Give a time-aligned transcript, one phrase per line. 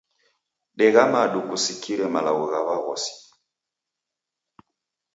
[0.77, 3.13] Degha madu kusikire malagho gha w'aghosi.